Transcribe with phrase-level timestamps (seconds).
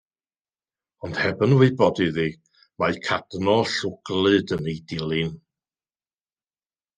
[1.07, 2.25] Ond heb yn wybod iddi,
[2.83, 5.31] mae cadno llwglyd yn ei dilyn.